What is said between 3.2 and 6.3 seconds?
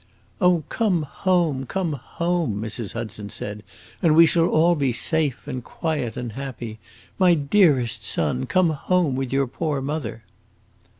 said, "and we shall all be safe and quiet